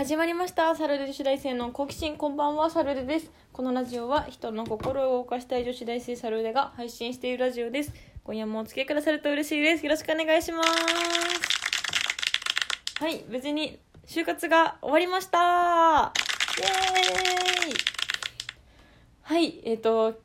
[0.00, 0.74] 始まりました。
[0.74, 2.70] サルデ女子大生の好奇心こんばんは。
[2.70, 3.30] サルデです。
[3.52, 7.92] このラジオは人の心を動かしたい女子大生サルデが配信しているラジオです。
[8.24, 9.84] 今夜もお付き合いくださると嬉しいです。
[9.84, 10.70] よろしくお願いします。
[12.98, 15.38] はい無事に就活が終わりました。
[15.38, 17.74] イエーイ。
[19.20, 20.18] はいえっ、ー、と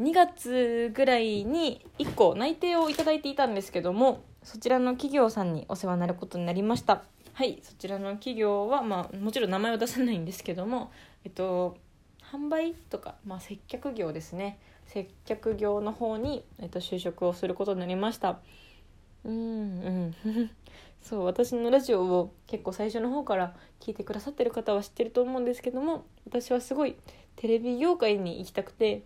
[0.00, 7.04] 2月ぐらいに1個内定をいただいていたんですけどもそちらの企業さんにお世話になることになりました。
[7.34, 10.92] はいそちらの企業は、まあ、もちろん名前を出さないんですけども
[11.24, 11.76] えっと
[12.34, 14.58] 販売とか、まあ、接客業ですね。
[14.86, 18.40] 接客業の方に、えっと、就職をすることになりました。
[19.24, 20.50] うんうん。
[21.00, 26.96] そう私のラジオを結構最初の方から聞いてくださってる方は知ってると思うんですけども私はすごい
[27.36, 29.02] テレビ業界に行きたくて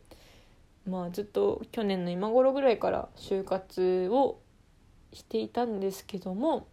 [0.86, 4.38] まあずっと去年の今頃ぐらいから就活を
[5.12, 6.68] していたんですけども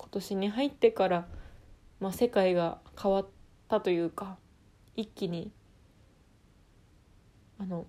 [0.00, 1.26] 今年に入ってから、
[2.00, 3.26] まあ、世界が変わっ
[3.68, 4.38] たというか
[4.96, 5.52] 一気に
[7.58, 7.86] あの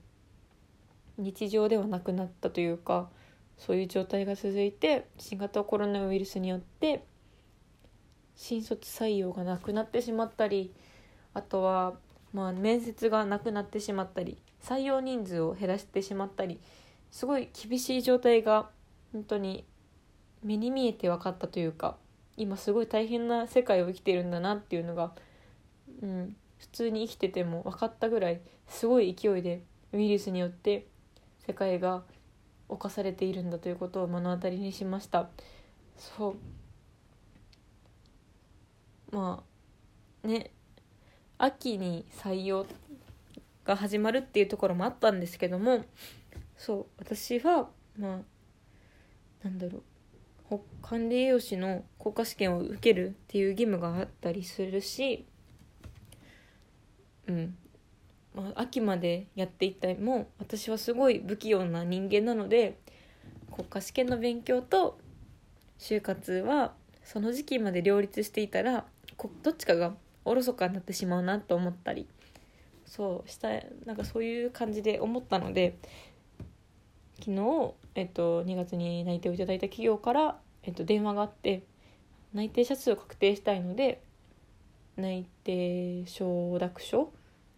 [1.17, 3.09] 日常ではなくなったというか
[3.58, 7.05] そういう状態が続いて新型コロナウイルスによって
[8.35, 10.73] 新卒採用がなくなってしまったり
[11.33, 11.94] あとは
[12.33, 16.59] まあ面接がなくなってしまったり採用人数を減らしてしまったり
[17.09, 18.69] すごい厳しい状態が
[19.13, 19.66] 本当に
[20.44, 21.97] 目に見えて分かったというか
[22.42, 25.11] 今すごい大変な世界を生きてるんだなっていうのが、
[26.02, 30.88] うん、普通に生きてても分かったぐらいすごい勢いでウイルスによって
[31.45, 32.03] 世界が
[32.67, 35.30] 侵されているんだということを目の当たりにしました。
[35.97, 36.36] そ
[39.12, 39.16] う。
[39.16, 39.44] ま
[40.23, 40.52] あね。
[41.38, 42.67] 秋に採用
[43.66, 45.84] が始まるっていうところもあったんですけども
[46.56, 46.86] そう。
[46.97, 48.19] 私はまあ
[49.44, 49.84] なんだろう。
[50.81, 55.25] 管理栄養士の国家試験を受けるっていう義務があったりするし
[57.27, 57.55] うん、
[58.35, 62.78] まあ、秋までやっていたも私はすごい不器用な人間なので
[63.51, 64.97] 国家試験の勉強と
[65.79, 66.73] 就活は
[67.03, 68.85] その時期まで両立していたら
[69.44, 69.94] どっちかが
[70.25, 72.07] おろそかになってしまうなと思ったり
[72.85, 73.50] そうした
[73.85, 75.78] なんかそういう感じで思ったので
[77.23, 81.63] 昨日、えっと、2月に内定をいただいた企業から、えっと、電話があって
[82.33, 84.01] 内定者数を確定したいので
[84.97, 87.11] 内定承諾書？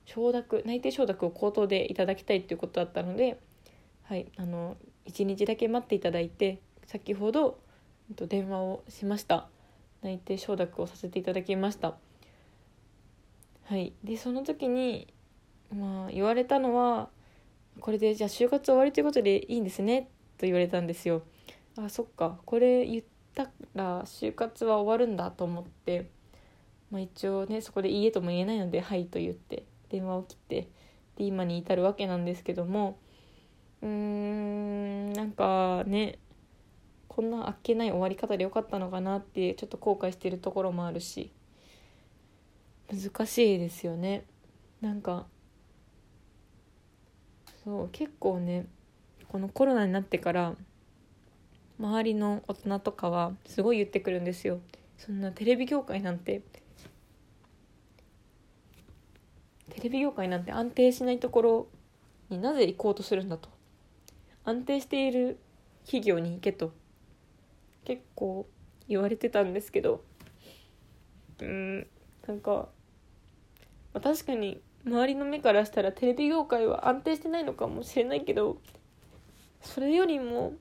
[0.05, 3.39] 承諾内定承諾を口頭でいただきたいっていうことだったので
[4.03, 4.75] はいあの
[5.07, 7.59] 1日だけ待っていただいて先ほど、
[8.09, 9.47] えっと、電話をしました。
[10.01, 11.95] 内定承諾をさせていただきました。
[13.65, 15.07] はいでその時に
[15.73, 17.09] まあ言われたのは
[17.79, 20.09] これでじゃあ就活終わりということでいいんですね？
[20.37, 21.23] と言われたんですよ。
[21.77, 22.39] あそっか。
[22.45, 23.03] これ言っ
[23.33, 26.09] たら就活は終わるんだと思って、
[26.91, 30.67] まあ、一応ねそこで「いいえ」とも言えないので「はい」と言って電話を切って
[31.17, 32.97] で今に至るわけなんですけども。
[33.81, 36.19] うーんなんかね
[37.09, 41.31] こんなあっけない終わり方でよかったのかなってちょっと後悔してるところもあるし。
[42.91, 44.25] 難しいですよね。
[44.81, 45.25] なんか
[47.63, 48.65] そう結構ね
[49.27, 50.55] このコロナになってから
[51.79, 54.59] 周りの大人とかはすごい言ってくるんですよ。
[54.97, 56.41] そんなテレビ業界なんて。
[59.69, 61.67] テレビ業界なんて安定しないところ
[62.29, 63.49] になぜ行こうとするんだと。
[64.45, 65.39] 安定している
[65.85, 66.71] 企業に行けと。
[67.85, 68.45] 結構
[68.87, 70.03] 言われてたんですけど。
[71.41, 71.87] うん
[72.27, 72.69] なんか、
[73.93, 78.57] まあ、確かに周りの目からしたらテレビ業界は安定してないのかもしれないけど
[79.61, 80.53] それよりも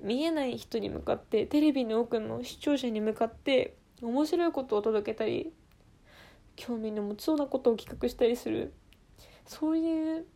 [0.00, 5.52] 見えない人に向かってテレビの奥の視聴者に向かって面白いことを届けたり
[6.56, 8.72] 興味の持ちそうなことを企画したりする。
[9.46, 10.26] そういう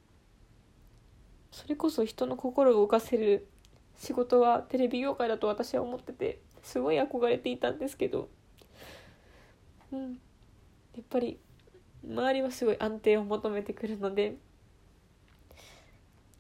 [1.50, 3.48] それこそ人の心を動かせる
[3.96, 8.28] 仕事はテレビ業界だと私は思っててすごい憧れていたんですけど
[9.92, 11.38] うんやっぱり
[12.04, 14.36] 周りはすごい安定を求めてくるので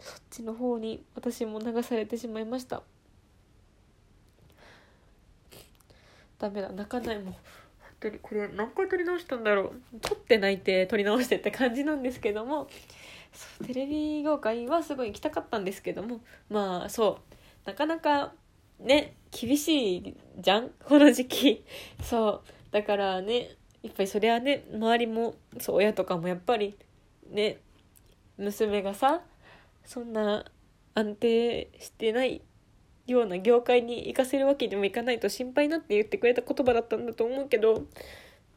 [0.00, 2.82] そっちの方に私も流されてしまいました。
[6.38, 7.24] ダメだ泣かないもん。
[7.24, 7.34] 本
[7.98, 10.00] 当にこれ何回撮り直したんだろう。
[10.00, 12.68] 撮って泣いて撮り直してって感じなんですけども
[13.66, 17.18] テレビ業界はすごい行きたかったんですけどもまあそ
[17.66, 18.32] うなかなか
[18.78, 20.70] ね厳しいじゃん？
[20.84, 21.64] この時期。
[22.04, 26.76] そうだからねやっぱりそれはね周りもそう親とかもやっぱり
[27.30, 27.58] ね
[28.36, 29.20] 娘がさ
[29.84, 30.44] そんな
[30.94, 32.42] 安定してない
[33.06, 37.86] ような業界に行かせるわけにもいかないと心配なって言ってくれた言葉だったんだと思うけど、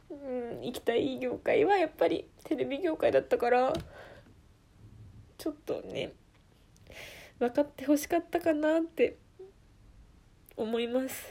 [0.09, 3.73] うん、行きたい業界はやっぱりテレビ業界だったから
[5.38, 6.13] ちょっとね
[7.39, 9.18] 分かってほしかったかなって
[10.57, 11.25] 思います。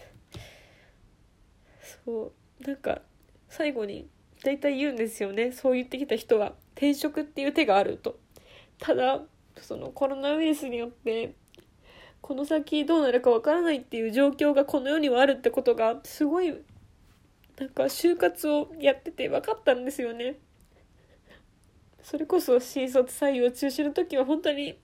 [2.04, 3.02] そうなんか
[3.50, 4.08] 最後に
[4.42, 5.52] 大体言うんですよね。
[5.52, 6.54] そう言ってきた人は。
[6.74, 8.18] 転職っていう手があると。
[8.78, 9.20] ただ
[9.60, 11.34] そのコロナウイルスによって
[12.22, 16.54] この先どうなるかわからないっていう状況がこの世にはあるってことがすごい
[17.58, 20.38] なんか就活をやってて分かったんですよね。
[22.02, 24.78] それこそ新卒採用中止の時は本当に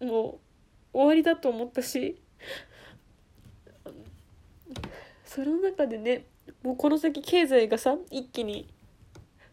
[0.00, 0.40] も
[0.94, 2.20] う終わりだと思ったし。
[5.24, 6.26] その中でね
[6.64, 8.72] もうこの先経済がさ一気に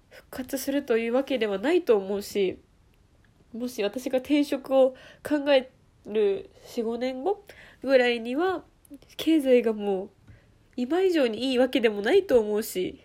[0.10, 2.58] 復活するというわけではないと思うし
[3.54, 5.70] もし私が転職を考え
[6.06, 7.44] る45年後
[7.84, 8.64] ぐらいには
[9.18, 10.10] 経済がもう
[10.78, 13.02] 今以上にいいわけでもないと思うし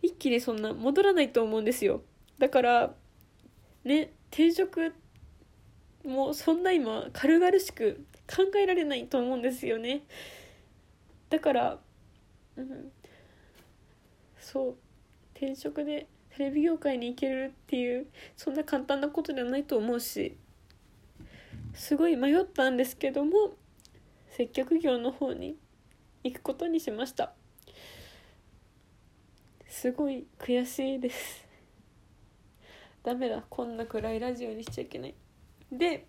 [0.00, 2.02] 一気にそんな戻らないと思うんですよ。
[2.38, 2.94] だから
[3.84, 4.94] ね転職
[6.04, 10.02] もそんな今軽々しく考えられないと思うんですよね。
[11.28, 11.78] だから
[12.62, 12.92] うん
[14.38, 14.76] そう。
[15.34, 20.36] 転職でテレビ業界に行けるっていうそんな簡単なことではないと思うし
[21.74, 23.54] すごい迷ったんですけども
[24.28, 25.56] 接客業の方に
[26.22, 27.32] 行くことにしました。
[29.66, 31.46] すごい悔しいです。
[33.02, 35.14] ダメだこんな暗いラジオにしちゃいけない。
[35.72, 36.06] で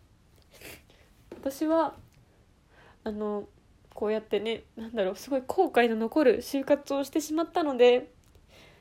[1.32, 1.96] 私は
[3.04, 3.48] あの
[3.94, 8.12] こうやってねなんだろうすごい後悔の残る就活をしてしまったので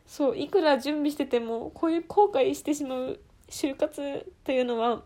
[0.07, 5.03] そういくら準備しててもこういう後悔してしまう就活というのは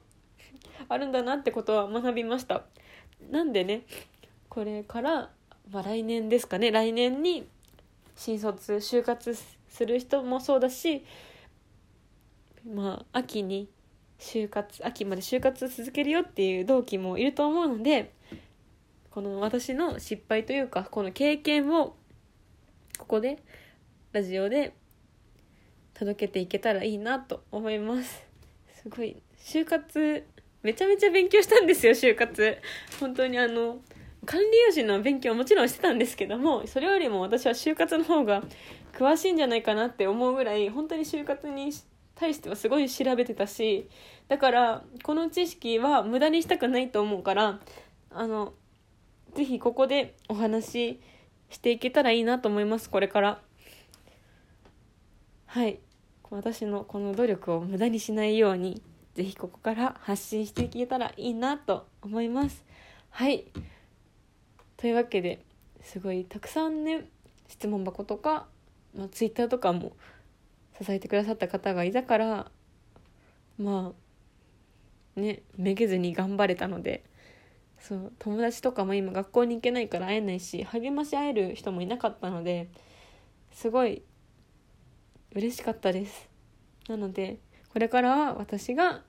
[0.88, 2.64] あるんだなってことは学びました。
[3.30, 3.82] なんでね
[4.48, 5.30] これから、
[5.70, 7.46] まあ、来年ですかね来年に
[8.16, 9.36] 新卒就活
[9.68, 11.04] する人もそうだし
[12.66, 13.68] まあ秋に
[14.18, 18.12] 就活秋まで就活続けるよっていう同期もいると思うので
[19.14, 21.94] この私の失敗というかこの経験を
[22.98, 23.38] ここで
[24.10, 24.74] ラジオで
[25.94, 28.26] 届けていけたらいいなと思います。
[28.82, 30.26] すごい就活
[30.64, 32.58] めちゃめちゃ勉強したんですよ就活。
[32.98, 33.78] 本当にあの
[34.26, 38.42] 管理用紙の勉強はもちろんしてたんですけどもそれよりも私は就活の方が
[38.98, 41.70] 詳しいんじゃないかなって思うぐらい本当に就活に
[42.16, 43.88] 対してはすごい調べてたし
[44.26, 47.60] だからこの知識は無駄にしたくないと思うから
[48.10, 48.54] あの
[49.34, 51.00] 是非ここでお話し
[51.50, 53.40] していけたらいいなと思いますこれから。
[55.46, 55.78] はい。
[56.30, 58.82] 私のこの努力を無駄にしないように
[59.14, 62.64] 是非ここから発信していけたらいいなと思います。
[63.10, 63.44] はい。
[64.76, 65.44] というわけで
[65.82, 67.08] すごいたくさんね
[67.48, 68.46] 質問箱とか、
[68.96, 69.92] まあ、ツイッターとかも
[70.80, 72.50] 支えてくださった方がいたから
[73.58, 73.92] ま
[75.16, 77.04] あねめげずに頑張れたので
[77.86, 82.70] そう友達とかも今学校に行けないから会えないし励まし合える人もいなかったので
[83.52, 84.02] すごい
[85.34, 86.30] 嬉しかったです。
[86.88, 87.40] なので
[87.72, 89.02] これからは私が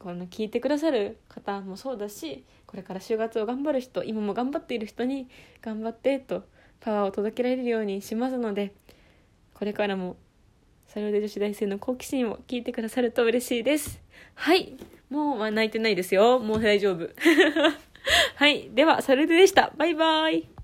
[0.00, 5.28] この聞いてくださる方もそうだしこれから就活を頑張る人今も頑張っている人に
[5.62, 6.42] 頑張ってと
[6.80, 8.74] パワーを届けられるようにしますので
[9.54, 10.16] これからも
[10.88, 14.00] サルデ女子大生の好奇心を聞いてくださると嬉しいです。
[14.34, 14.76] はい。
[15.10, 16.38] もう泣いてないですよ。
[16.38, 17.08] もう大丈夫。
[18.36, 18.70] はい。
[18.74, 19.72] ではそれででした。
[19.76, 20.48] バイバイ。